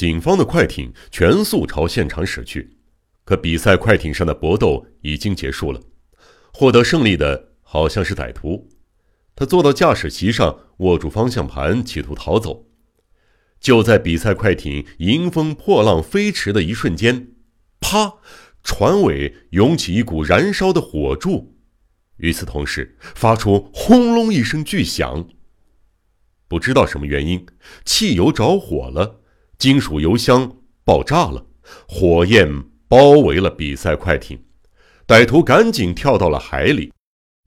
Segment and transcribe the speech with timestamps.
[0.00, 2.78] 警方的快艇全速朝现场驶去。
[3.22, 5.82] 可比赛快艇上的搏斗已经结束了，
[6.54, 8.70] 获得胜利的好像是歹徒。
[9.36, 12.64] 他坐到驾驶席上，握住方向盘，企图逃走。
[13.60, 17.32] 就在比赛快艇迎风破浪飞驰的一瞬间，
[17.78, 18.14] 啪！
[18.62, 21.58] 船尾涌起一股燃烧的火柱，
[22.16, 25.28] 与此同时，发出轰隆一声巨响。
[26.48, 27.44] 不知道什么原因，
[27.84, 29.19] 汽油着火了，
[29.60, 31.44] 金属油箱爆炸了，
[31.86, 34.42] 火焰包围了比赛快艇。
[35.06, 36.90] 歹徒赶紧跳到了海里，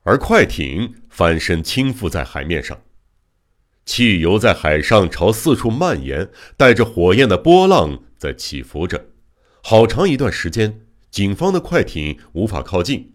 [0.04, 2.80] 而快艇翻身倾覆在海面上。
[3.84, 9.08] 汽油在海上朝四处蔓延，带着火焰的波浪在起伏着。
[9.64, 10.82] 好长一段时间。
[11.10, 13.14] 警方的快艇无法靠近。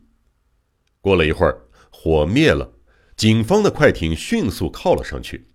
[1.01, 2.73] 过了一会儿，火灭了，
[3.17, 5.48] 警方的快艇迅速靠了上去。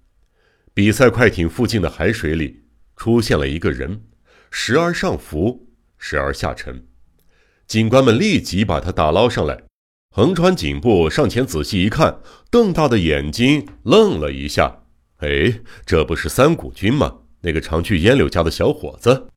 [0.74, 2.63] 比赛快艇附近的海水里
[2.96, 4.04] 出现了一个人，
[4.52, 6.88] 时而上浮，时而下沉。
[7.68, 9.64] 警官们立即把他打捞上来。
[10.10, 14.84] 横川警部上前仔细一看，瞪大的眼睛愣了一下
[15.20, 17.22] ：“哎，这不是三谷君吗？
[17.42, 19.30] 那个常去烟柳家的小伙子。”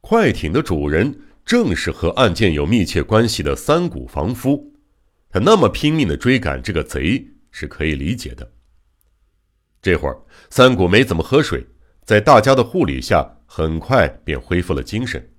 [0.00, 1.22] 快艇的主人。
[1.48, 4.74] 正是和案件有密切关系的三谷房夫，
[5.30, 8.52] 他那么拼命的追赶这个贼是可以理解的。
[9.80, 11.66] 这会儿，三谷没怎么喝水，
[12.08, 15.34] 在大家的护理下，很快便恢复了精神。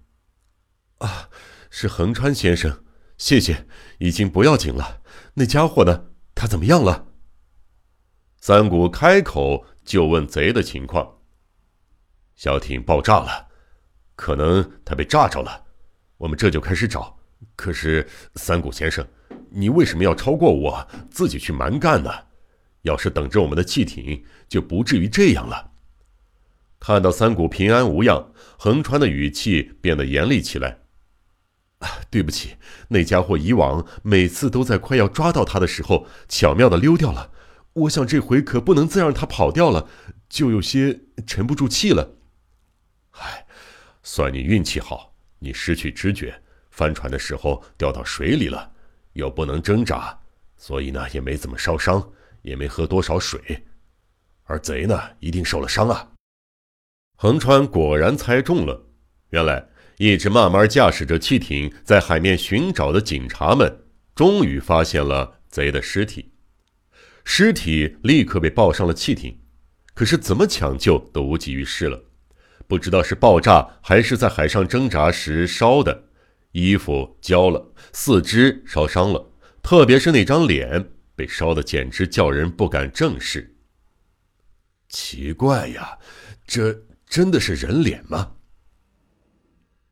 [1.00, 1.28] 啊，
[1.72, 2.84] 是横川先生，
[3.18, 3.66] 谢谢，
[3.98, 5.02] 已经不要紧了。
[5.34, 6.12] 那家伙呢？
[6.36, 7.08] 他怎么样了？
[8.40, 11.22] 三谷开口就问贼的情况。
[12.36, 13.48] 小艇爆炸了，
[14.16, 15.66] 可能他被炸着了。
[16.18, 17.18] 我们这就开始找，
[17.56, 19.04] 可是三谷先生，
[19.50, 22.12] 你为什么要超过我自己去蛮干呢？
[22.84, 25.72] 要是等着我们的汽艇，就不至于这样了。
[26.80, 30.80] 看到三谷平安无恙，横川的语气变得严厉起来。
[32.10, 32.56] 对不起，
[32.90, 37.32] 那家伙以往每次都在快要抓到他的时候，巧妙的溜掉了。
[37.74, 39.88] 我想这回可不能再让他跑掉了，
[40.28, 42.16] 就有些沉不住气了。
[43.12, 43.46] 唉，
[44.04, 45.16] 算你运气好。
[45.42, 48.72] 你失去知觉，翻船的时候掉到水里了，
[49.14, 50.20] 又不能挣扎，
[50.58, 52.12] 所以呢也没怎么烧伤，
[52.42, 53.66] 也没喝多少水。
[54.44, 56.12] 而贼呢，一定受了伤啊！
[57.22, 58.86] 横川果然猜中了，
[59.32, 63.84] 原来一直慢慢驾驶着汽艇在海面寻找的警察们，
[64.16, 66.32] 终于发现了贼的尸体。
[67.26, 69.38] 尸体立刻被抱上了汽艇，
[69.94, 72.02] 可是怎么抢救都无济于事了。
[72.70, 76.06] 不知道是爆炸还是在海上挣扎时烧的，
[76.54, 83.58] 衣服焦了，四肢烧伤了，特别是那张脸被烧的简直叫人不敢正视。
[84.88, 86.00] 奇怪呀，
[86.48, 88.34] 这真的是人脸吗？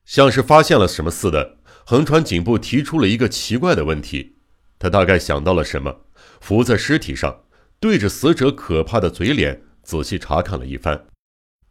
[0.05, 4.37] 像是发现了什么似的，横川警部提出了一个奇怪的问题。
[4.77, 6.05] 他大概想到了什么，
[6.39, 7.45] 伏在尸体上，
[7.79, 11.07] 对着死者可怕的嘴脸仔细查看了一番。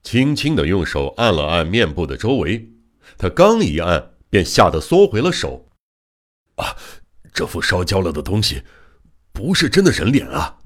[0.02, 2.68] 轻轻地用手按了按面部的周围，
[3.16, 5.68] 他刚一按，便吓得缩回了手。
[6.56, 6.76] 啊，
[7.32, 8.64] 这副烧焦了的东西，
[9.32, 10.58] 不是真的人脸啊！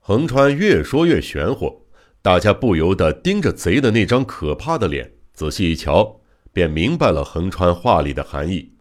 [0.00, 1.85] 横川越说越玄乎，
[2.26, 6.22] 大家不由得盯着贼的那张可怕的脸，仔细一瞧，
[6.52, 8.72] 便明白了横川话里的含义。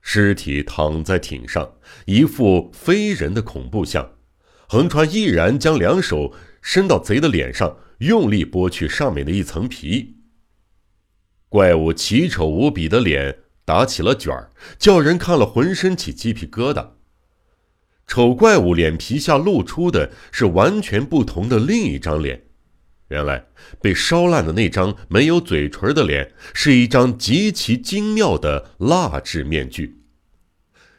[0.00, 1.74] 尸体躺在艇上，
[2.06, 4.12] 一副非人的恐怖相。
[4.66, 6.32] 横川毅然将两手
[6.62, 7.76] 伸到贼的脸上。
[7.98, 10.16] 用力剥去上面的一层皮，
[11.50, 16.92] 怪物奇丑无比的脸打起了卷儿，叫人看了浑身起鸡皮疙瘩。
[18.08, 22.42] 丑怪物脸皮下露出的是完全不同的另一张脸，
[23.08, 23.44] 原来
[23.82, 30.00] 被烧烂的那张没有嘴唇的脸是一张极其精妙的蜡制面具。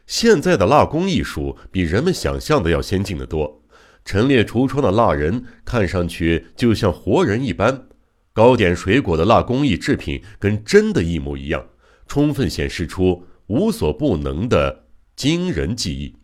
[0.05, 3.63] 现在的蜡工艺术比人们想象的要先进的多。
[4.05, 7.87] 陈列橱窗的蜡人看上去就像活人一般，
[8.33, 11.65] 糕点水果的蜡工艺制品跟真的一模一样，
[12.07, 14.85] 充分显示出无所不能的
[15.15, 16.15] 惊人技艺。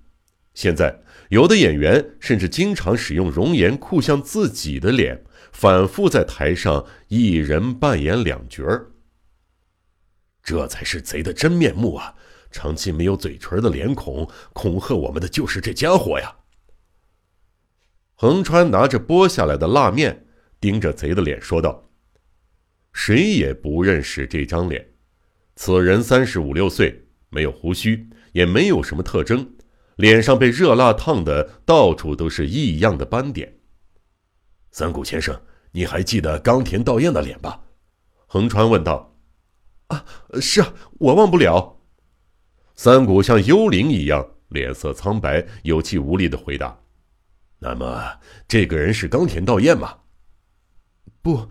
[0.56, 8.90] 现在，有的演员甚至经常使用容颜酷像自己的脸，反复在台上一人扮演两角儿。
[10.42, 12.16] 这才是贼的真面目啊！
[12.52, 16.34] 长期没有嘴唇的脸孔，恐吓我们的就是这家伙呀！
[18.14, 20.26] 横川拿着剥下来的蜡面，
[20.62, 21.90] 盯着贼的脸说道
[22.94, 24.94] ：“谁也不认识这张脸。
[25.58, 29.55] 此人三十五六岁，没有胡须，也没有什么特征，
[29.96, 33.60] 脸上被热辣烫的到处都是异样的斑点。
[34.72, 37.62] 三谷先生，你还记得冈田道彦的脸吧？
[38.28, 39.16] 横川问道
[39.88, 40.06] ：“啊，
[40.42, 41.80] 是啊，我忘不了。”
[42.76, 46.78] 三谷像幽灵一样，脸色苍白、有气无力的回答
[47.60, 50.00] ：“那么，这个人是冈田道彦吗
[51.22, 51.48] ？”“不，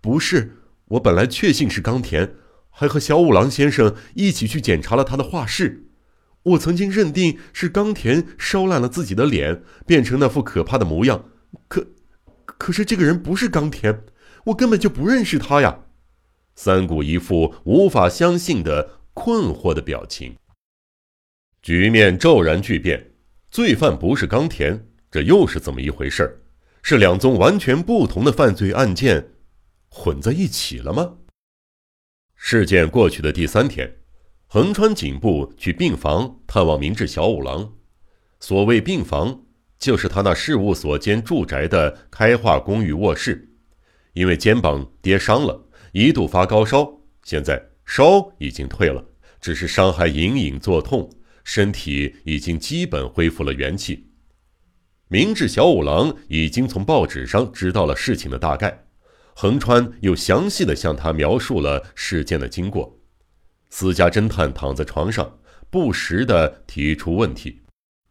[0.00, 0.58] 不是。
[0.86, 2.34] 我本来确信是冈田，
[2.70, 5.83] 还和小五郎先生一起去检查了他的画室。
[6.44, 11.30] 我曾经认定是冈田烧烂了自己的脸，变成那副可怕的模样。
[11.68, 11.86] 可，
[12.44, 14.04] 可是这个人不是冈田，
[14.46, 15.80] 我根本就不认识他呀！”
[16.54, 20.36] 三谷一副无法相信的困惑的表情。
[21.62, 23.12] 局面骤然巨变，
[23.50, 26.42] 罪犯不是冈田，这又是怎么一回事
[26.82, 29.30] 是两宗完全不同的犯罪案件
[29.88, 31.14] 混在一起了吗？
[32.36, 34.00] 事件过去的第三天，
[34.46, 37.72] 横川警部去病房探望明治小五郎。
[38.38, 39.42] 所谓病房，
[39.78, 43.50] 就是他那事务所兼住宅的开化公寓卧室。
[44.12, 49.04] 因为肩膀跌伤了，一度发高烧，现在烧已经退了，
[49.40, 51.10] 只是伤还隐隐作痛。
[51.42, 54.06] 身体已经基本恢复了元气。
[55.08, 58.84] 明治小五郎已经从报纸上知道了事情的大概，
[59.34, 62.98] 横川又详细的向他描述了事件的经过。
[63.76, 65.36] 私家侦探躺在床上，
[65.68, 67.60] 不时的提出问题。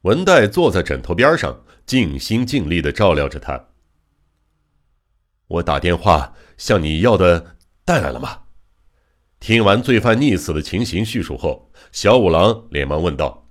[0.02, 3.70] 文代坐在枕头边上，尽心尽力的照料着他。
[5.48, 7.56] 我打电话向你要的
[7.86, 8.42] 带来了吗？
[9.40, 11.72] 听完罪犯溺死的情形叙述后。
[11.94, 13.48] 小五郎连忙问道：“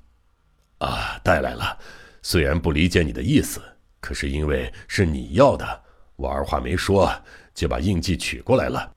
[0.85, 1.79] 啊，带来了。
[2.21, 3.59] 虽然不理解你的意思，
[4.01, 5.83] 可是因为是你要的，
[6.17, 7.11] 我二话没说
[7.55, 8.93] 就把印记取过来了。”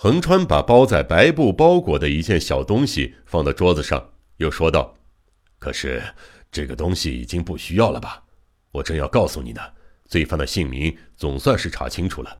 [0.00, 4.94] 横川把包在白布包裹的一件小东西放到桌子上，又说道
[5.58, 6.00] ：“可是
[6.52, 8.22] 这个东西已经不需要了吧？
[8.70, 9.60] 我正要告诉你呢。
[10.06, 12.38] 罪犯的姓名总算是查清楚了。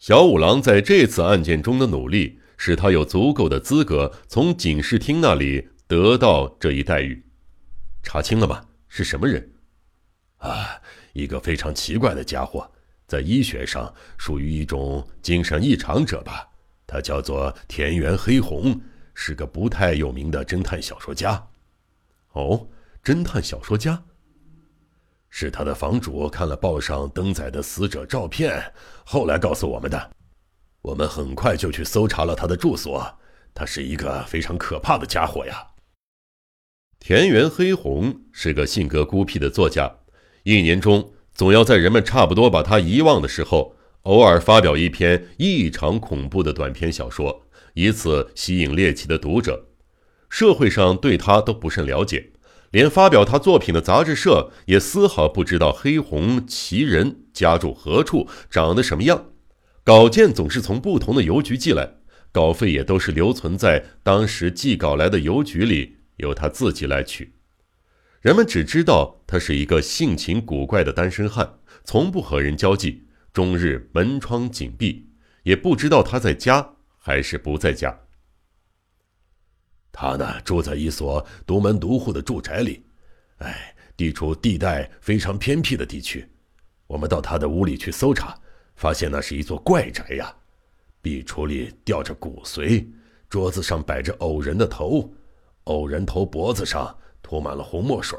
[0.00, 7.22] 小五郎在这次案件中的努力。”使他有足够的资格从警视厅那里得到这一待遇。
[8.02, 8.64] 查清了吗？
[8.88, 9.52] 是什么人？
[10.38, 10.80] 啊，
[11.12, 12.72] 一个非常奇怪的家伙，
[13.06, 16.48] 在医学上属于一种精神异常者吧。
[16.86, 18.80] 他叫做田园黑红，
[19.14, 21.48] 是个不太有名的侦探小说家。
[22.32, 22.68] 哦，
[23.02, 24.02] 侦探小说家。
[25.28, 28.72] 是他的房主看了报上登载的死者照片，
[29.04, 30.10] 后来告诉我们的。
[30.80, 33.18] 我们很快就去搜查了他的住所，
[33.52, 35.66] 他是一个非常可怕的家伙呀。
[37.00, 39.96] 田园黑红是个性格孤僻的作家，
[40.44, 43.75] 一年中总要在人们差不多把他遗忘的时候，
[44.06, 47.44] 偶尔发表一篇异常恐怖的短篇小说，
[47.74, 49.66] 以此吸引猎奇的读者。
[50.28, 52.30] 社会上对他都不甚了解，
[52.70, 59.26] 连发表他作品的杂志社也丝毫不知道黑红其人，家住何处，长得什么样。
[59.82, 61.94] 稿件总是从不同的邮局寄来，
[62.30, 67.32] 稿费也都是留存在当时寄稿来的邮局里，由他自己来取。
[68.20, 73.05] 人们只知道他是一个性情古怪的单身汉，从不和人交际，
[73.36, 75.06] 终日门窗紧闭，
[75.42, 76.66] 也不知道他在家
[76.96, 77.94] 还是不在家。
[79.92, 82.86] 他呢，住在一所独门独户的住宅里，
[83.40, 86.26] 哎，地处地带非常偏僻的地区。
[86.86, 88.34] 我们到他的屋里去搜查。
[88.74, 90.34] 发现那是一座怪宅呀，
[91.02, 92.86] 壁橱里吊着骨髓，
[93.28, 95.12] 桌子上摆着偶人的头，
[95.64, 98.18] 偶人头脖子上涂满了红墨水，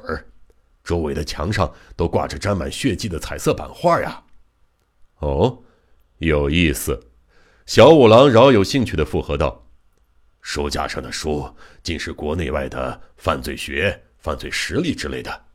[0.83, 4.23] 周围的墙上都挂着沾满血迹的彩色版画呀。
[5.19, 5.63] 哦，
[6.17, 7.11] 有意思。
[7.65, 9.67] 小五郎饶有兴趣的附和道
[10.41, 15.45] ：“书架上的书竟是国内外的犯罪学、犯罪实例之类的，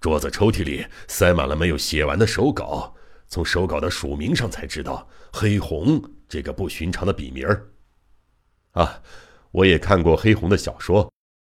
[0.00, 2.94] 桌子抽屉里塞满了没有写完的手稿。”
[3.26, 7.66] 从手稿的署名上才知道“黑红”这个不寻常的笔名儿。
[8.72, 9.02] 啊，
[9.50, 11.10] 我也看过黑红的小说，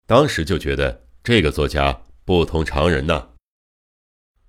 [0.05, 3.29] 当时就觉得这个作家不同常人呢。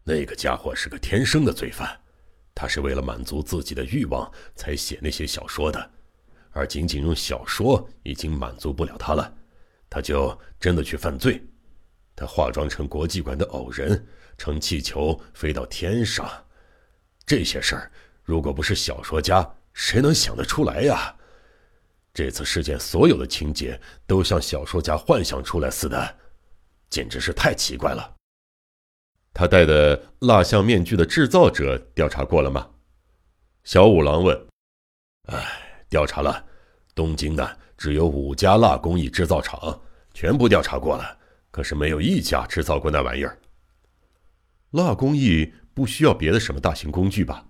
[0.04, 1.98] 那个家伙是个天生的罪犯，
[2.56, 5.90] 他是为了满足自己的欲望才写那些小说的，
[6.52, 9.30] 而仅仅用小说已经满足不了他了，
[9.90, 11.44] 他就真的去犯罪。
[12.16, 14.06] 他化妆成国际馆的偶人，
[14.38, 16.26] 乘气球飞到天上。
[17.26, 17.92] 这些事儿，
[18.24, 21.14] 如果不是小说家，谁能想得出来呀？
[22.14, 26.16] 这次事件所有的情节都像小说家幻想出来似的，
[26.88, 28.15] 简直是太奇怪了。
[29.38, 32.66] 他戴的蜡像面具的制造者调查过了吗？
[33.64, 34.46] 小五郎问。
[35.24, 35.46] 哎，
[35.90, 36.42] 调查了，
[36.94, 39.78] 东京的只有五家蜡工艺制造厂，
[40.14, 41.18] 全部调查过了，
[41.50, 43.38] 可是没有一家制造过那玩意儿。
[44.70, 45.52] 蜡工艺。
[45.74, 47.44] 不需要别的什么大型工具吧？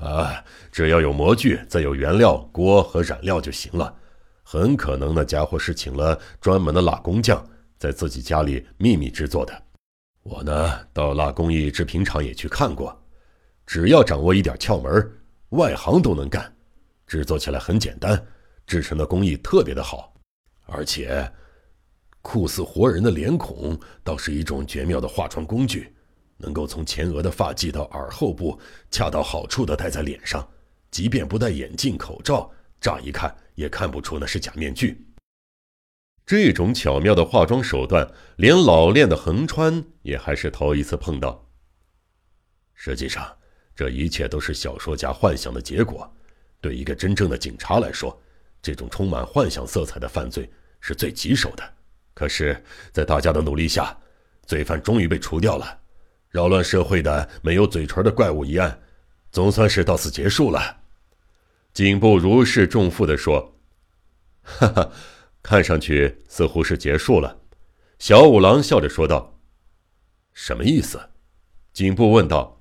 [0.00, 3.96] 啊，只要有模具，再有原料、锅和染料就行了。
[4.42, 9.65] 很可能那家伙是请了专门的蜡工匠，在自己家里秘密制作的。
[10.28, 13.00] 我呢，到蜡工艺制品厂也去看过，
[13.64, 15.08] 只要掌握一点窍门，
[15.50, 16.52] 外行都能干。
[17.06, 18.20] 制作起来很简单，
[18.66, 20.12] 制成的工艺特别的好，
[20.64, 21.30] 而且
[22.22, 25.94] 酷似活人的脸孔，倒是一种绝妙的化妆工具，
[26.38, 28.58] 能够从前额的发髻到耳后部，
[28.90, 30.44] 恰到好处的戴在脸上，
[30.90, 33.32] 即便不戴眼镜、口罩，乍一看。
[33.54, 35.05] 也看不出那是假面具。
[36.26, 41.48] 这种巧妙的化妆手段，连老练的横川也还是头一次碰到。
[42.74, 43.24] 实际上，
[43.76, 46.12] 这一切都是小说家幻想的结果。
[46.60, 48.20] 对一个真正的警察来说，
[48.60, 51.62] 这种充满幻想色彩的犯罪是最棘手的。
[52.12, 53.96] 可是，在大家的努力下，
[54.46, 55.78] 罪犯终于被除掉了。
[56.30, 58.82] 扰乱社会的没有嘴唇的怪物一案，
[59.30, 60.78] 总算是到此结束了。
[61.72, 63.54] 警部如释重负地说
[64.42, 64.90] ：“哈哈，
[65.46, 67.42] 看上去似乎是结束了。”
[68.00, 69.38] 小五郎笑着说道
[70.34, 71.00] ：“什么意思？”
[71.72, 72.60] 警部问道。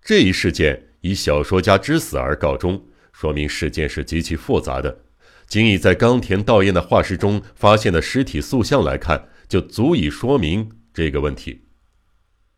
[0.00, 2.82] 这一事件以小说家之死而告终，
[3.12, 5.04] 说明事件是极其复杂的。
[5.46, 11.66] 仅以在冈田道彦的画室中发现的尸体塑像来看，就足以说明这个问题。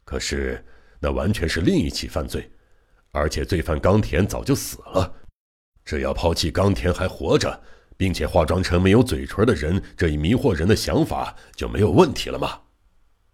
[0.04, 0.64] 可是，
[1.00, 2.48] 那完全是另一起犯罪。
[3.10, 5.14] 而且罪犯冈田早就死了，
[5.84, 7.62] 只要抛弃冈田还活着，
[7.96, 12.60] 并且化妆成没有嘴唇的人这一迷惑人的想法就没有问题了吗？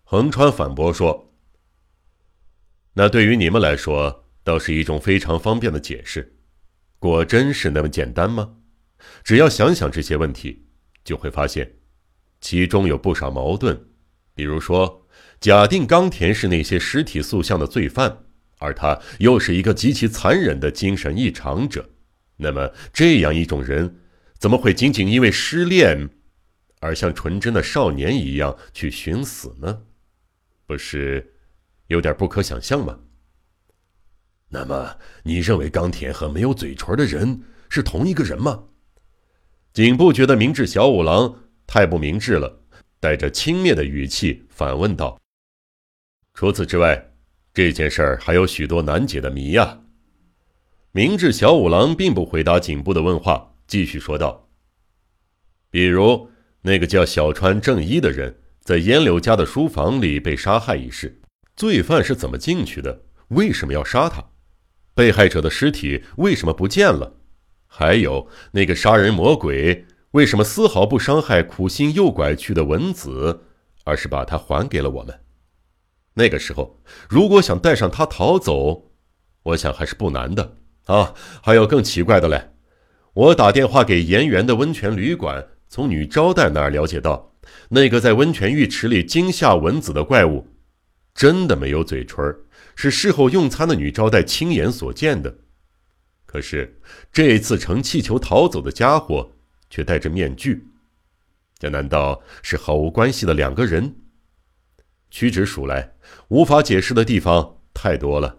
[0.05, 1.33] 横川反驳说
[2.95, 6.37] ：“那对于你们来说，倒是一种非常方便的解释。
[6.99, 8.57] 果真是那么简单吗？
[9.23, 10.67] 只要想想这些问题，
[11.05, 11.77] 就会发现，
[12.41, 13.89] 其中有不少矛盾。
[14.35, 15.07] 比如说，
[15.41, 18.25] 假定冈田是那些尸体塑像的罪犯。”
[18.63, 21.89] 而他又是一个极其残忍的精神异常者，
[22.37, 24.00] 那么这样一种人，
[24.41, 26.09] 怎么会仅仅因为失恋，
[26.81, 29.83] 而像纯真的少年一样去寻死呢？
[30.67, 31.35] 不是
[31.89, 32.99] 有点不可想象吗？
[34.49, 38.65] 那么你认为冈田和没有嘴唇的人是同一个人吗？
[39.75, 42.63] 警部觉得明智小五郎太不明智了，
[42.99, 45.21] 带着轻蔑的语气反问道
[46.33, 47.09] ：“除此之外。”
[47.53, 49.81] 这件事儿还有许多难解的谜呀。
[50.93, 54.49] 明智小五郎并不回答警部的问话，继续说道
[55.71, 56.29] ：“比如
[56.63, 61.21] 那个叫小川正一的人，在烟柳家的书房里被杀害一事，
[61.55, 63.03] 罪犯是怎么进去的？
[63.29, 64.25] 为什么要杀他？
[64.93, 67.21] 被害者的尸体为什么不见了？
[67.69, 73.45] 还有那个杀人魔鬼，为什么丝毫不伤害苦心诱拐去的文子，
[73.85, 75.21] 而是把他还给了我们？”
[76.15, 78.91] 那个时候，如果想带上他逃走，
[79.45, 81.15] 我想还是不难的啊。
[81.41, 82.51] 还有更奇怪的嘞，
[83.13, 87.33] 我打电话给岩园的温泉旅馆，从女招待那儿了解到，
[87.69, 90.47] 那个在温泉浴池里惊吓蚊子的怪物，
[91.13, 92.19] 真的没有嘴唇，
[92.77, 95.39] 是事后用餐的女招待亲眼所见的。
[96.25, 96.81] 可是
[97.13, 99.33] 这次乘气球逃走的家伙
[99.69, 100.65] 却戴着面具，
[101.59, 103.97] 这难道是毫无关系的两个人？
[105.11, 105.95] 屈指数来，
[106.29, 108.39] 无法解释的地方太多了，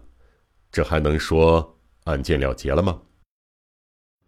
[0.70, 3.02] 这还能说案件了结了吗？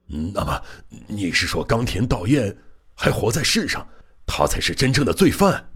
[0.06, 0.62] 那么
[1.06, 2.56] 你是说冈田道彦
[2.94, 3.86] 还活在世上，
[4.26, 5.72] 他才是真正的罪犯？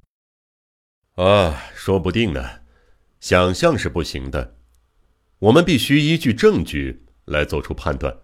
[1.15, 2.43] 啊，说不定呢。
[3.21, 4.57] 想象是不行的，
[5.41, 8.17] 我们必须依据证据来做出判断。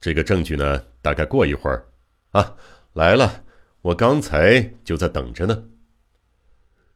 [0.00, 1.88] 这个证据呢，大概过一会儿
[2.30, 2.54] 啊
[2.92, 3.44] 来了，
[3.82, 5.64] 我刚才就在等着呢。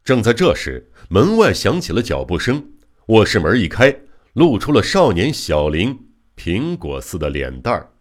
[0.05, 2.71] 正在这时，门外响起了脚步声，
[3.07, 3.93] 卧室门一开，
[4.33, 5.97] 露出了少年小林
[6.37, 7.92] 苹果似的脸蛋儿。